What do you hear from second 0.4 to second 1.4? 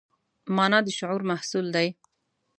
مانا د شعور